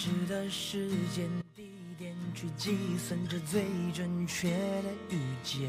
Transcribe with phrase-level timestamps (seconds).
[0.00, 3.60] 知的时间地点去计算着最
[3.92, 5.68] 准确的遇见。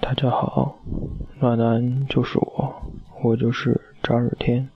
[0.00, 0.78] 大家好，
[1.38, 2.90] 暖男就是我，
[3.22, 4.70] 我就是张日天。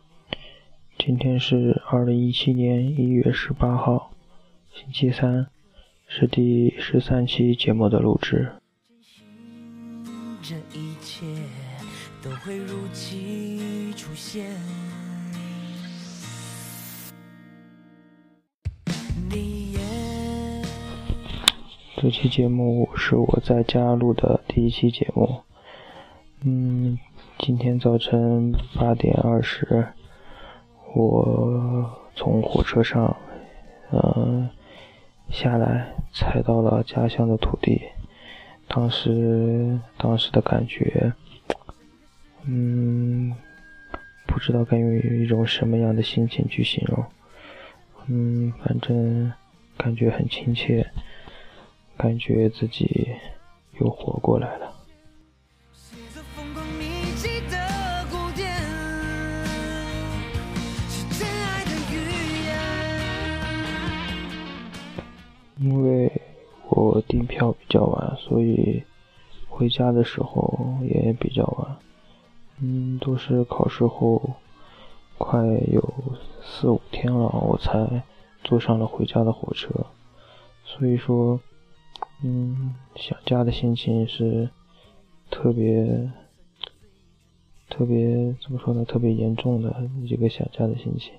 [0.99, 4.13] 今天是二零一七年一月十八号，
[4.75, 5.47] 星期三，
[6.07, 8.53] 是第十三期节目的录制。
[10.43, 11.25] 这一切
[12.23, 14.86] 都会如期出现。
[21.99, 25.41] 这期节目是我在家录的第一期节目。
[26.43, 26.99] 嗯，
[27.39, 29.87] 今天早晨八点二十，
[30.95, 33.17] 我从火车上，
[33.91, 34.47] 嗯，
[35.31, 37.81] 下来，踩到了家乡的土地。
[38.69, 41.15] 当时，当时的感觉，
[42.45, 43.35] 嗯，
[44.27, 47.03] 不知道该用一种什么样的心情去形容。
[48.09, 49.33] 嗯，反正
[49.79, 50.87] 感觉很亲切，
[51.97, 53.09] 感觉自己
[53.81, 54.73] 又活过来了。
[65.59, 66.13] 因为
[66.69, 68.85] 我订票比较晚，所以
[69.49, 71.77] 回家的时候也比较晚。
[72.61, 74.35] 嗯，都是考试后
[75.19, 75.95] 快有
[76.43, 78.03] 四五天了，我才
[78.45, 79.69] 坐上了回家的火车。
[80.65, 81.41] 所以说，
[82.23, 84.49] 嗯，想家的心情是
[85.31, 86.11] 特别
[87.69, 88.85] 特别怎么说呢？
[88.85, 91.13] 特别严重的一个想家的心情。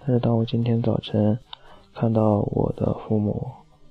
[0.00, 1.38] 但是当我今天早晨
[1.94, 3.50] 看到我的父母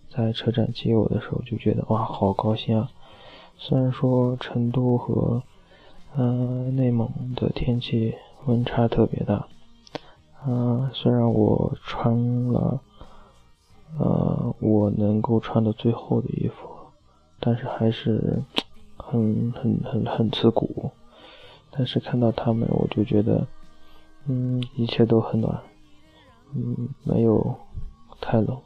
[0.09, 2.91] 在车站接我的时候，就觉得哇，好高兴啊！
[3.57, 5.43] 虽然说成都和
[6.15, 8.13] 嗯、内蒙的天气
[8.45, 9.47] 温差特别大，
[10.45, 12.79] 嗯、虽然我穿了
[13.99, 16.69] 呃我能够穿的最厚的衣服，
[17.39, 18.41] 但是还是
[18.97, 20.91] 很很很很刺骨。
[21.71, 23.45] 但是看到他们，我就觉得
[24.27, 25.59] 嗯一切都很暖，
[26.53, 27.55] 嗯没有
[28.21, 28.57] 太冷，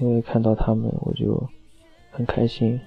[0.00, 1.48] 因为看到他们我就
[2.12, 2.80] 很开心。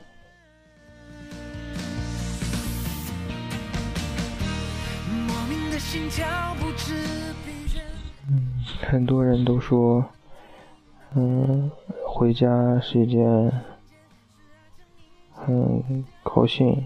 [8.30, 10.06] 嗯，很多人都说，
[11.16, 11.72] 嗯，
[12.06, 13.52] 回家是一件
[15.32, 16.86] 很高兴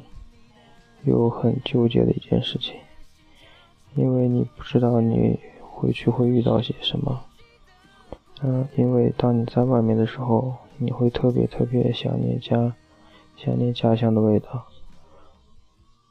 [1.04, 2.76] 又很纠结的一件事情，
[3.96, 7.24] 因为你不知道你回去会遇到些什么。
[8.44, 12.74] 嗯，因为当你在外面的时候，你会特别特别想念家，
[13.36, 14.66] 想念家乡的味道。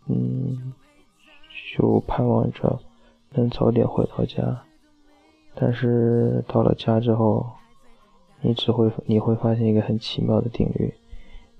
[0.06, 0.72] 嗯，
[1.76, 2.80] 就盼望着
[3.30, 4.62] 能早点回到家。
[5.54, 7.46] 但是到了家之后，
[8.42, 10.94] 你只会你会发现一个很奇妙的定律：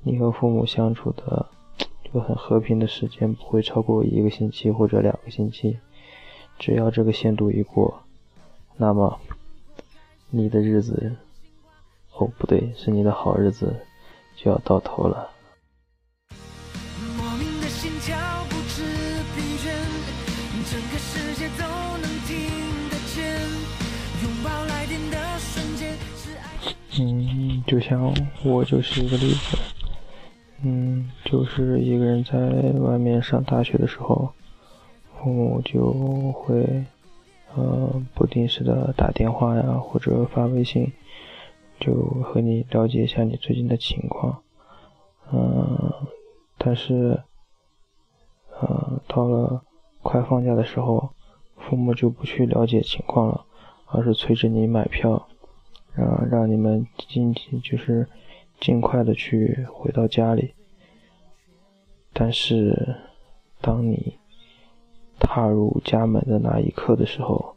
[0.03, 1.47] 你和父母相处的
[2.13, 5.79] 就很和平的时间不会超过一个星期或者两个星期。
[6.59, 8.03] 只要这个限度一过，
[8.77, 9.19] 那么
[10.29, 11.17] 你的日子，
[12.15, 13.75] 哦不对，是你的好日子
[14.37, 15.31] 就要到头了。
[27.71, 29.57] 就像我就是一个例子。
[30.65, 32.37] 嗯，就是一个人在
[32.81, 34.33] 外面上大学的时候，
[35.17, 35.93] 父母就
[36.33, 36.85] 会
[37.55, 40.93] 呃不定时的打电话呀，或者发微信，
[41.79, 41.95] 就
[42.25, 44.43] 和你了解一下你最近的情况。
[45.33, 45.93] 嗯，
[46.59, 47.23] 但是
[48.61, 49.63] 呃到了
[50.03, 51.11] 快放假的时候，
[51.57, 53.45] 父母就不去了解情况了，
[53.87, 55.29] 而是催着你买票。
[55.95, 58.07] 让让你们尽就是
[58.61, 60.55] 尽快的去回到家里。
[62.13, 62.97] 但是，
[63.61, 64.19] 当你
[65.19, 67.57] 踏入家门的那一刻的时候，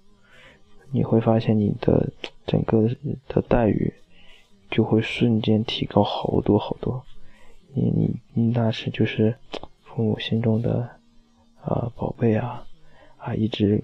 [0.91, 2.11] 你会发现你的
[2.45, 2.87] 整个
[3.27, 3.93] 的待遇
[4.69, 7.03] 就会瞬间提高好多好多。
[7.73, 9.35] 你你你那是就是
[9.81, 10.87] 父母心中的
[11.61, 12.63] 啊宝贝啊
[13.17, 13.83] 啊一直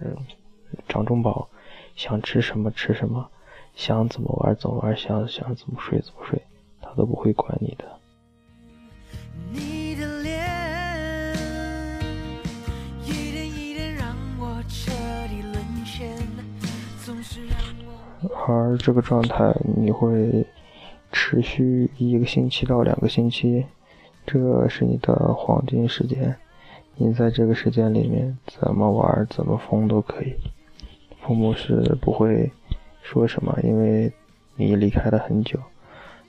[0.00, 0.14] 嗯
[0.86, 1.48] 掌中宝，
[1.96, 3.30] 想吃什么吃什么。
[3.74, 6.40] 想怎么玩怎么玩，想想怎么睡怎么睡，
[6.80, 7.84] 他都不会管你的。
[9.52, 11.34] 你的脸，
[13.04, 14.92] 一点一点让我彻
[15.28, 16.16] 底沦陷，
[17.04, 17.56] 总是让
[17.86, 18.28] 我。
[18.46, 20.46] 而这个状态你会
[21.10, 23.64] 持续一个星期到两个星期，
[24.26, 26.36] 这是你的黄金时间。
[26.96, 30.34] 你在这个时间里面怎么玩怎么疯都可以，
[31.22, 32.52] 父母是不会
[33.10, 34.12] 说什么，因为
[34.54, 35.58] 你离开了很久，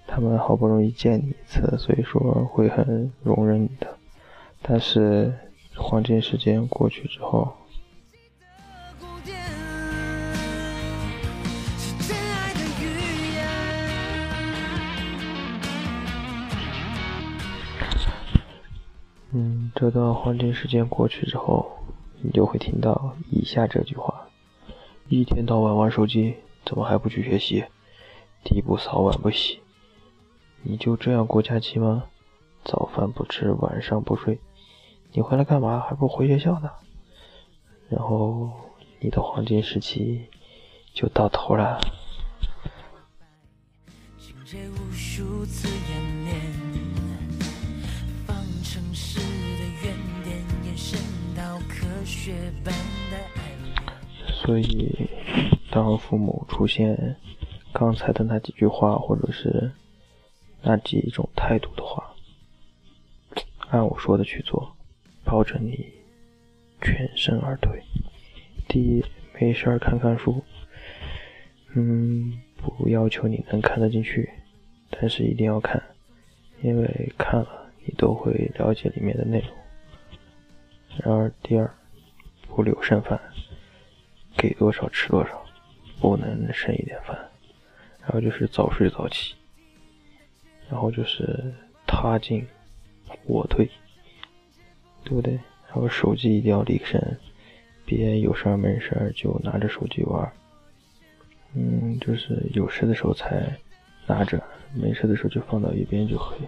[0.07, 2.19] 他们好不容易见你一次，所以说
[2.51, 3.87] 会很容忍你的。
[4.63, 5.31] 但是
[5.75, 7.53] 黄金时间过去之后，
[19.33, 21.71] 嗯，这段黄金时间过去之后，
[22.23, 24.27] 你就会听到以下这句话：
[25.09, 26.35] 一天到晚玩手机，
[26.65, 27.65] 怎么还不去学习？
[28.43, 29.61] 地不扫，碗不洗，
[30.63, 32.05] 你就这样过假期吗？
[32.63, 34.39] 早饭不吃，晚上不睡，
[35.13, 35.79] 你回来干嘛？
[35.79, 36.69] 还不回学校呢？
[37.89, 38.51] 然后
[38.99, 40.27] 你的黄金时期
[40.93, 41.79] 就到头了。
[44.53, 46.35] 无数次演练，
[48.27, 50.99] 方程式的原点延伸
[51.33, 52.73] 到科学般
[53.09, 53.40] 的爱。
[54.43, 55.07] 所以，
[55.69, 57.15] 当父母出现
[57.71, 59.71] 刚才的那几句话，或者是
[60.63, 62.11] 那几种态度的话，
[63.69, 64.75] 按我说的去做，
[65.23, 65.85] 保证你
[66.81, 67.83] 全身而退。
[68.67, 69.05] 第一，
[69.39, 70.43] 没事儿看看书，
[71.75, 74.27] 嗯，不要求你能看得进去，
[74.89, 75.79] 但是一定要看，
[76.63, 79.49] 因为看了你都会了解里面的内容。
[80.97, 81.71] 然而，第二，
[82.47, 83.21] 不留剩饭。
[84.41, 85.45] 给多少吃多少，
[85.99, 87.15] 不能剩一点饭。
[87.99, 89.35] 然后就是早睡早起，
[90.67, 91.53] 然后就是
[91.85, 92.43] 他进
[93.25, 93.69] 我退，
[95.03, 95.33] 对不对？
[95.67, 96.99] 然后手机一定要离身，
[97.85, 100.33] 别有事儿没事儿就拿着手机玩。
[101.53, 103.55] 嗯，就是有事的时候才
[104.07, 104.41] 拿着，
[104.73, 106.47] 没事的时候就放到一边就可以。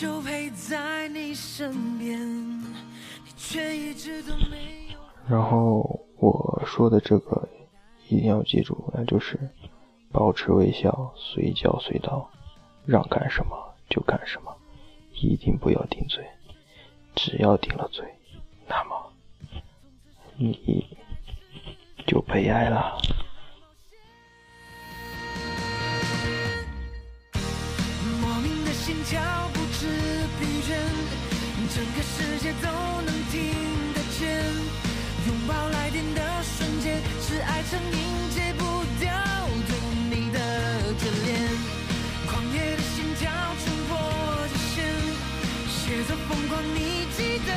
[0.00, 2.18] 就陪在你身边，
[2.62, 4.98] 你却一直都没有。
[5.28, 7.46] 然后我说的这个
[8.08, 9.38] 一定要记住，那就是
[10.10, 12.30] 保持微笑，随叫随到，
[12.86, 13.54] 让干什么
[13.90, 14.56] 就干什么，
[15.20, 16.24] 一定不要顶嘴。
[17.14, 18.02] 只要顶了嘴，
[18.66, 19.12] 那么
[20.38, 20.86] 你
[22.06, 22.96] 就悲哀了。
[30.70, 30.76] 疲倦，
[31.74, 32.68] 整个世界都
[33.02, 33.38] 能听
[33.92, 34.38] 得见。
[35.26, 38.62] 拥抱来电的瞬间，是爱成瘾戒不
[39.00, 39.10] 掉
[39.66, 39.74] 对
[40.08, 40.38] 你的
[40.94, 41.28] 眷恋。
[42.28, 43.98] 狂野的心跳冲破
[44.46, 44.78] 界限，
[45.68, 46.78] 写着疯狂你
[47.16, 47.50] 记得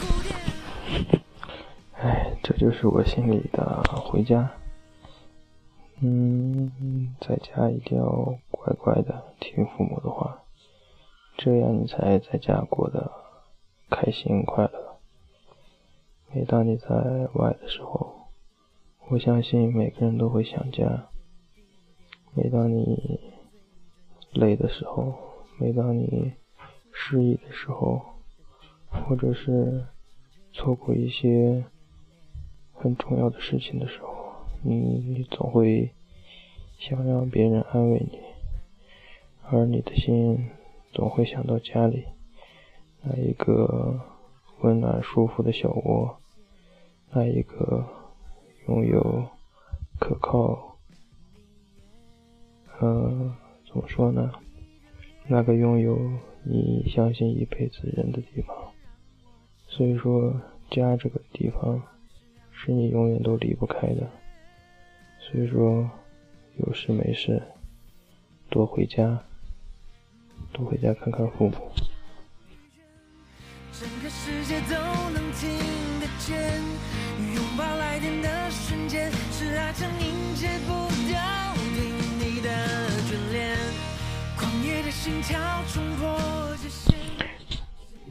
[0.00, 1.20] 古典。
[2.00, 4.50] 哎，这就是我心里的回家。
[6.00, 8.04] 嗯，在家一定要
[8.50, 10.36] 乖乖的听父母的话，
[11.44, 13.12] 这样你才在家过得
[13.90, 14.96] 开心快乐。
[16.32, 16.88] 每当你在
[17.34, 18.30] 外的时候，
[19.10, 21.06] 我相信每个人都会想家。
[22.32, 23.20] 每当你
[24.32, 25.12] 累的时候，
[25.60, 26.32] 每当你
[26.90, 28.00] 失意的时候，
[28.88, 29.84] 或者是
[30.54, 31.66] 错过一些
[32.72, 34.32] 很重要的事情的时候，
[34.62, 35.90] 你总会
[36.78, 38.18] 想让别人安慰你，
[39.42, 40.48] 而你的心
[40.94, 42.04] 总会想到家里
[43.02, 44.00] 那一个
[44.60, 46.16] 温暖舒服的小窝，
[47.10, 47.84] 那一个
[48.68, 49.26] 拥有
[49.98, 50.78] 可靠，
[52.80, 53.34] 嗯、
[53.66, 54.32] 怎么说呢？
[55.26, 55.98] 那个拥有
[56.44, 58.56] 你相信一辈子人的地方。
[59.66, 60.32] 所以说，
[60.70, 61.82] 家这个地方
[62.52, 64.08] 是你永远都离不开的。
[65.18, 65.90] 所以说，
[66.58, 67.42] 有事没事
[68.48, 69.24] 多回家，
[70.52, 71.54] 多回家看看父母。
[73.72, 74.76] 整个世界都
[75.10, 75.50] 能听
[76.00, 76.62] 得见，
[77.34, 80.72] 拥抱来电的瞬间，是爱成瘾戒不
[81.08, 81.20] 掉
[81.74, 81.84] 对
[82.20, 82.48] 你的
[83.08, 83.56] 眷恋。
[84.38, 86.94] 狂野的心跳冲破界限。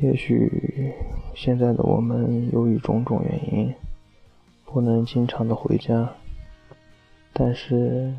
[0.01, 0.93] 也许
[1.33, 3.73] 现在的我们由于种种原因，
[4.65, 6.13] 不能经常的回家，
[7.31, 8.13] 但是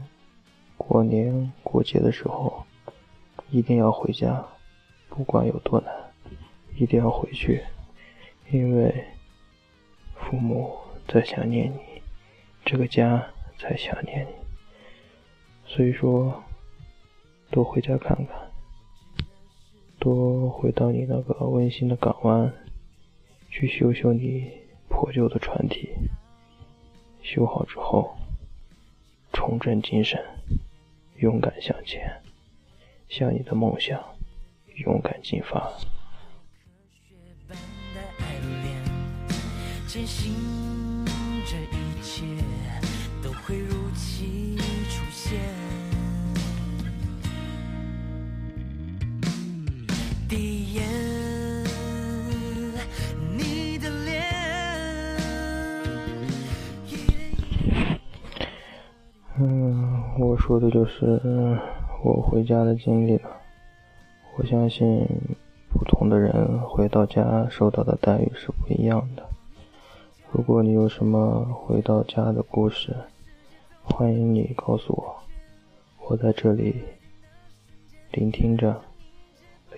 [0.79, 2.64] 过年过节的时候
[3.55, 4.45] 一定要回家，
[5.09, 5.95] 不管有多难，
[6.77, 7.63] 一定要回去，
[8.51, 9.05] 因为
[10.17, 12.03] 父母在想念你，
[12.65, 13.25] 这个家
[13.57, 14.33] 在想念你，
[15.65, 16.43] 所以说
[17.53, 18.51] 多回家看看。
[20.01, 22.53] 多回到你那个温馨的港湾，
[23.51, 24.51] 去修修你
[24.89, 25.91] 破旧的船体。
[27.23, 28.17] 修好之后，
[29.33, 30.21] 重振精神，
[31.19, 32.21] 勇敢向前，
[33.09, 34.03] 向你的梦想
[34.85, 35.61] 勇敢进发。
[37.47, 37.57] 般
[37.95, 38.83] 的爱恋，
[39.87, 40.35] 坚信
[41.47, 42.25] 这一切
[43.23, 44.57] 都会如期
[44.89, 45.41] 出现。
[50.29, 50.85] 第一眼，
[53.37, 54.23] 你的脸，
[59.39, 61.57] 嗯，我说的就是嗯
[62.05, 63.41] 我回家的经历了。
[64.37, 65.07] 我相信
[65.71, 69.27] 不同的人回到家受到的待遇是不一样的。
[70.31, 72.95] 如果你有什么回到家的故事，
[73.83, 75.17] 欢迎你告诉我，
[76.07, 76.75] 我在这里
[78.13, 78.79] 聆听着，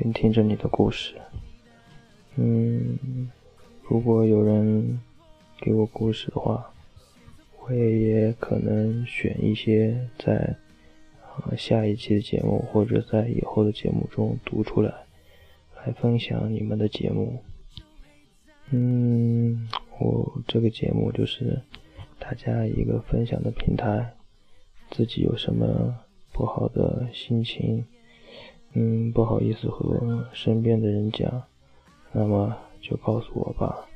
[0.01, 1.15] 聆听着你的故事。
[2.35, 3.31] 嗯，
[3.85, 5.01] 如果有人
[5.61, 6.73] 给我故事的话，
[7.61, 10.57] 我也也可能选一些在
[11.57, 14.93] 下一期的节目或者在以后的节目中读出来，
[15.77, 17.43] 来分享你们的节目。
[18.71, 21.63] 嗯，我这个节目就是
[22.19, 24.15] 大家一个分享的平台，
[24.91, 25.97] 自己有什么
[26.33, 27.87] 不好的心情，
[28.73, 31.45] 嗯，不好意思和身边的人讲，
[32.13, 33.87] 那么就告诉我吧。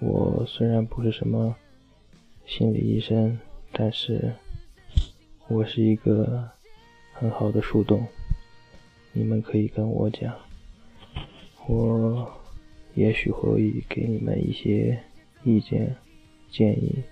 [0.00, 1.54] 我虽然不是什么
[2.44, 3.38] 心理医生，
[3.70, 4.34] 但是
[5.52, 6.48] 我是一个
[7.12, 8.06] 很好的树洞，
[9.12, 10.34] 你们可以跟我讲，
[11.68, 12.26] 我
[12.94, 14.98] 也许可以给你们一些
[15.44, 15.94] 意见、
[16.50, 17.02] 建议，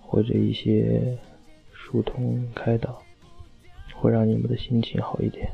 [0.00, 1.18] 或者一些
[1.72, 3.02] 疏通开导，
[3.96, 5.50] 会让你们的心情好一点。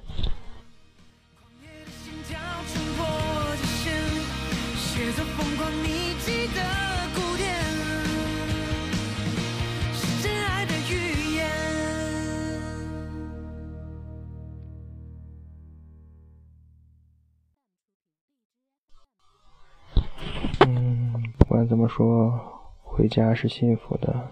[21.68, 22.32] 怎么说，
[22.82, 24.30] 回家是幸福的。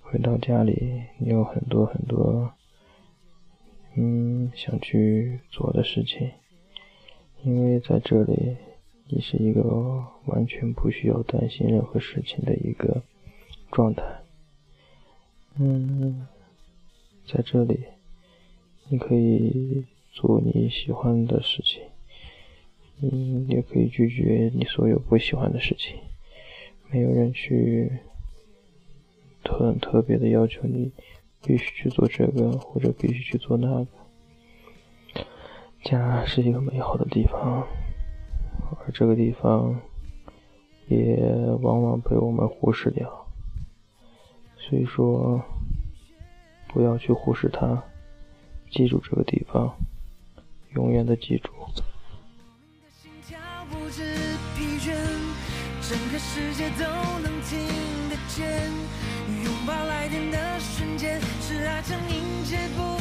[0.00, 2.52] 回到家里，你有很多很多，
[3.94, 6.32] 嗯，想去做的事情。
[7.44, 8.56] 因为在这里，
[9.06, 9.62] 你是一个
[10.26, 13.02] 完全不需要担心任何事情的一个
[13.70, 14.02] 状态。
[15.60, 16.26] 嗯，
[17.24, 17.84] 在这里，
[18.88, 21.82] 你可以做你喜欢的事情。
[23.00, 25.96] 嗯，也可以拒绝你所有不喜欢的事情，
[26.90, 27.92] 没有人去
[29.44, 30.90] 特特别的要求你
[31.42, 33.86] 必须去做这个或者必须去做那个。
[35.84, 37.66] 家是一个美好的地方，
[38.80, 39.80] 而这个地方
[40.88, 41.16] 也
[41.62, 43.26] 往往被我们忽视掉，
[44.56, 45.40] 所以说
[46.68, 47.82] 不要去忽视它，
[48.70, 49.72] 记住这个地方，
[50.74, 51.52] 永远的记住。
[56.34, 56.84] 世界都
[57.22, 57.58] 能听
[58.10, 58.70] 得见。
[59.44, 62.97] 拥抱来电的瞬间，是爱将迎接不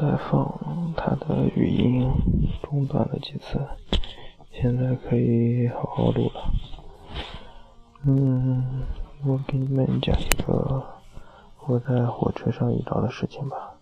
[0.00, 2.08] 在放他的语音，
[2.62, 3.58] 中断了几次，
[4.52, 6.52] 现在可以好好录了。
[8.06, 8.84] 嗯，
[9.24, 10.86] 我给你们讲一个
[11.66, 13.74] 我在火车上遇到的事情吧。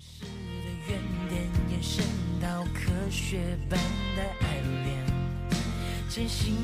[0.00, 2.04] 市的原点延伸
[2.42, 3.78] 到科学般
[4.16, 5.06] 的爱恋，
[6.08, 6.56] 坚信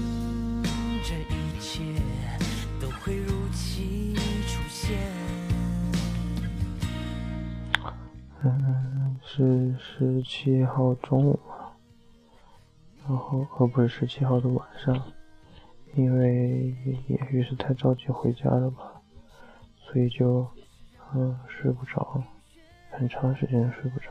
[1.05, 1.85] 这一切
[2.81, 3.94] 都会如期
[9.37, 11.73] 是十七号中午嘛，
[13.03, 14.97] 然后呃不是十七号的晚上，
[15.97, 16.73] 因为
[17.09, 19.03] 也许是太着急回家了吧，
[19.77, 20.47] 所以就
[21.17, 22.23] 嗯睡不着，
[22.93, 24.07] 很长时间睡不着，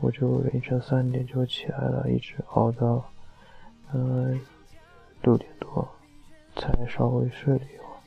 [0.00, 3.04] 我就凌晨三点就起来了，一直熬到
[3.92, 4.40] 嗯
[5.22, 5.88] 六点多
[6.54, 7.98] 才稍微睡了一会儿，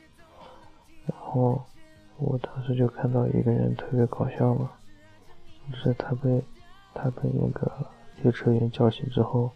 [1.04, 1.62] 然后
[2.16, 4.70] 我当时就看到一个人特别搞笑嘛。
[5.70, 6.42] 就是他被
[6.92, 7.70] 他被那个
[8.22, 9.50] 列车员叫醒之后，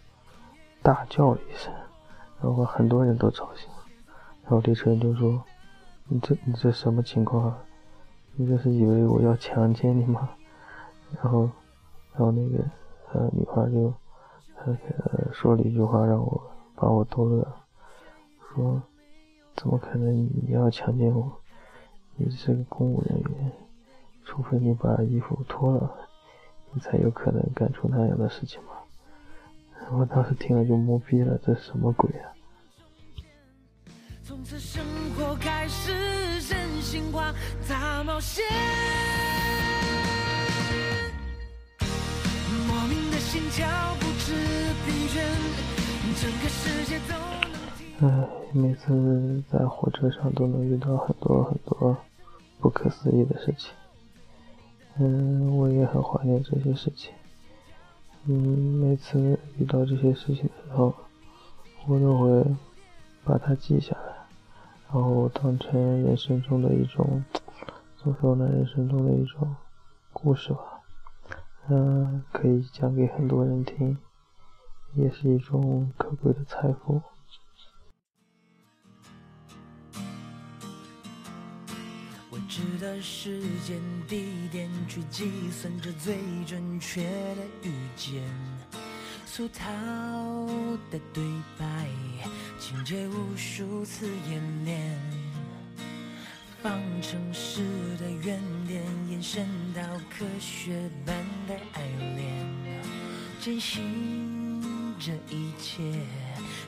[0.82, 1.72] 大叫了一声，
[2.42, 3.76] 然后很多人都吵醒了。
[4.42, 5.42] 然后列车员就说
[6.08, 7.58] ：“你这你这什么情况啊？
[8.36, 10.30] 你这是以为我要强奸你吗？”
[11.22, 11.42] 然后
[12.12, 12.64] 然后那个
[13.12, 13.92] 呃女孩就
[14.56, 14.76] 他
[15.32, 17.46] 说了一句话让我把我逗乐，
[18.54, 18.80] 说
[19.54, 21.30] 怎么可能你要强奸我？
[22.16, 23.37] 你是个公务人员，
[24.38, 25.92] 除非你把衣服脱了，
[26.72, 28.68] 你才有可能干出那样的事情嘛。
[29.90, 32.30] 我当时听了就懵逼了，这什么鬼啊？
[34.22, 34.80] 从此生
[35.16, 35.92] 活开始
[37.68, 38.44] 大冒险，
[42.68, 43.66] 莫名的心跳
[43.98, 44.36] 不知
[44.86, 45.20] 疲倦，
[46.22, 47.14] 整个世界都
[47.98, 51.96] 能唉，每次在火车上都能遇到很多很多
[52.60, 53.72] 不可思议的事情。
[55.00, 57.12] 嗯，我也很怀念这些事情。
[58.24, 60.92] 嗯，每次遇到这些事情的时候，
[61.86, 62.44] 我都会
[63.24, 64.12] 把它记下来，
[64.92, 67.24] 然后当成人生中的一种，
[67.96, 68.48] 怎么说呢？
[68.48, 69.54] 人生中的一种
[70.12, 70.80] 故事吧。
[71.68, 73.96] 嗯，可以讲给很多人听，
[74.94, 77.00] 也是一种可贵的财富。
[82.58, 88.22] 未知的时间地点去计算着最准确的遇见，
[89.24, 89.64] 俗套
[90.90, 91.22] 的对
[91.56, 91.88] 白，
[92.58, 94.98] 情节无数次演练，
[96.60, 97.62] 方程式
[97.98, 101.14] 的原点延伸到科学般
[101.46, 101.86] 的爱
[102.16, 102.44] 恋，
[103.40, 104.60] 坚信
[104.98, 105.92] 这一切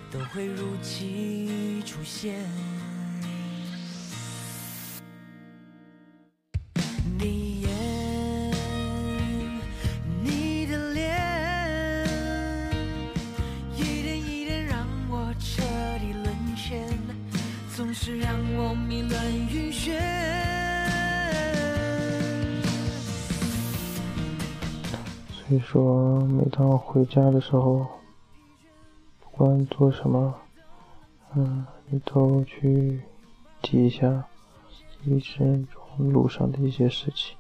[0.09, 2.45] 都会如期出现。
[25.51, 27.85] 所以说，每当回家的时候，
[29.19, 30.33] 不管做什么，
[31.35, 33.03] 嗯，你都去
[33.61, 34.29] 记一下
[35.05, 37.37] 一生中路上的一些事情，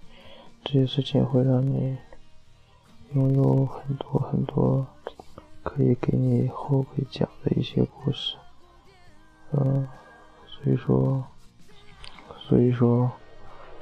[0.65, 1.97] 这些事情会让你
[3.15, 4.85] 拥有很多很多
[5.63, 8.35] 可以给你后辈讲的一些故事，
[9.53, 9.87] 嗯，
[10.49, 11.23] 所以说，
[12.41, 13.09] 所以说，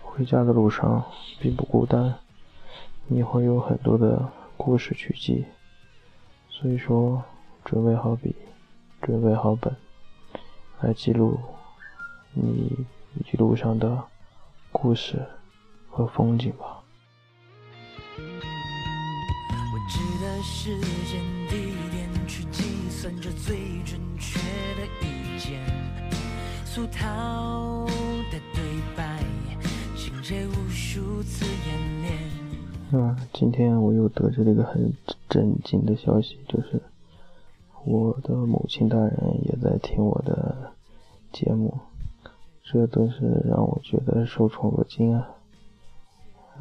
[0.02, 1.02] 回家的路上
[1.40, 2.14] 并不孤单。
[3.10, 5.46] 你会有很多的故事去记，
[6.50, 7.24] 所以说
[7.64, 8.36] 准备好笔，
[9.00, 9.74] 准备好本，
[10.82, 11.40] 来记录
[12.34, 12.86] 你
[13.32, 14.04] 一路上的
[14.70, 15.26] 故事
[15.88, 16.82] 和风景吧。
[18.18, 18.24] 未
[19.88, 20.78] 知的时
[21.10, 24.38] 间地点去计算着最准确
[24.76, 25.64] 的遇见，
[26.66, 27.86] 俗套
[28.30, 28.62] 的对
[28.94, 29.24] 白，
[29.96, 32.37] 情节无数次演练。
[32.90, 34.94] 啊，今天我又得知了一个很
[35.28, 36.80] 震惊的消息，就是
[37.84, 40.72] 我的母亲大人也在听我的
[41.30, 41.76] 节目，
[42.62, 45.28] 这真是让我觉得受宠若惊啊！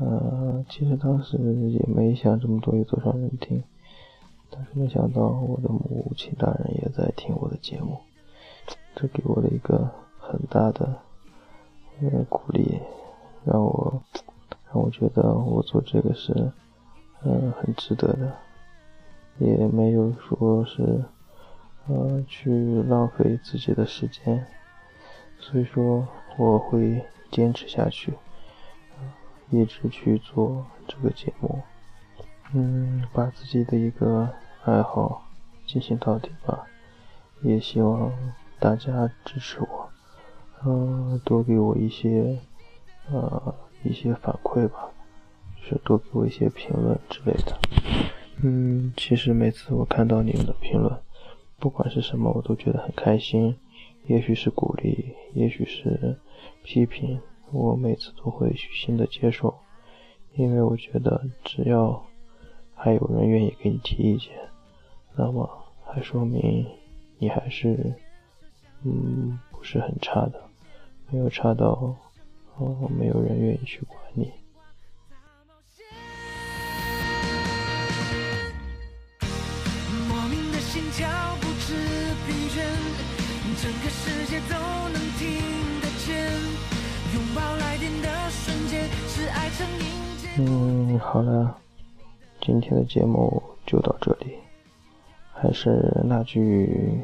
[0.01, 3.63] 呃，其实当时也没想这么多有多少人听，
[4.49, 7.99] 但是没想到我的母亲大人也在听我的节目，
[8.97, 10.93] 这给我了一个很大的
[12.01, 12.79] 呃鼓励，
[13.45, 14.03] 让我。
[14.69, 16.51] 让我觉得我做这个是，
[17.23, 18.35] 嗯，很值得的，
[19.39, 21.05] 也没有说是，
[21.87, 24.45] 呃，去浪费自己的时间，
[25.39, 26.05] 所以说
[26.37, 27.01] 我会
[27.31, 28.13] 坚持下去，
[29.49, 31.61] 一直去做这个节目，
[32.53, 34.29] 嗯，把自己的一个
[34.65, 35.23] 爱好
[35.65, 36.67] 进行到底吧，
[37.41, 38.11] 也希望
[38.59, 39.89] 大家支持我，
[40.65, 42.37] 嗯，多给我一些，
[43.09, 43.55] 呃。
[43.87, 44.89] 一些反馈吧，
[45.55, 47.57] 就是多给我一些评论之类的。
[48.43, 50.95] 嗯，其实每次我看到你们的评论，
[51.57, 53.57] 不管是什么，我都觉得很开心。
[54.05, 56.17] 也许是鼓励，也许是
[56.63, 57.19] 批评，
[57.51, 59.53] 我每次都会虚心的接受，
[60.35, 62.05] 因为我觉得只要
[62.73, 64.31] 还有人愿意给你提意见，
[65.15, 65.49] 那么
[65.83, 66.65] 还说明
[67.17, 67.95] 你还是
[68.83, 70.41] 嗯不是很差的，
[71.09, 71.95] 没有差到。
[72.59, 74.31] 哦，没有人愿意去管你。
[80.09, 81.07] 莫名的心跳
[81.41, 81.75] 不知
[82.25, 82.61] 疲倦，
[83.61, 84.55] 整个世界都
[84.89, 85.27] 能听
[85.81, 86.07] 得见。
[87.13, 89.47] 拥抱来电的瞬间，是爱。
[90.39, 91.57] 嗯，好了，
[92.41, 94.37] 今天的节目就到这里。
[95.33, 97.01] 还是那句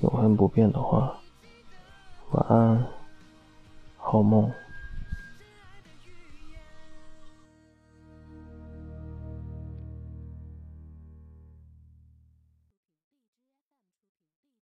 [0.00, 1.16] 永恒不变的话，
[2.32, 2.84] 晚安，
[3.96, 4.50] 好梦。